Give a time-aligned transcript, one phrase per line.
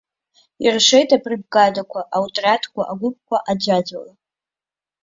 [0.65, 4.13] Иршеит абригадақәа, аотриадқәа, агәыԥқәа, аӡәаӡәала.